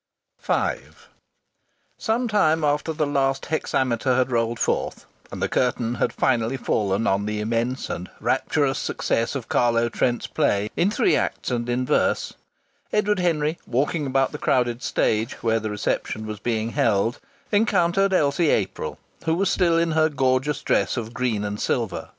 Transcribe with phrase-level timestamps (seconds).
[0.41, 0.51] V
[1.95, 7.05] Some time after the last hexameter had rolled forth, and the curtain had finally fallen
[7.05, 11.85] on the immense and rapturous success of Carlo Trent's play in three acts and in
[11.85, 12.33] verse,
[12.91, 17.19] Edward Henry, walking about the crowded stage, where the reception was being held,
[17.51, 22.09] encountered Elsie April, who was still in her gorgeous dress of green and silver.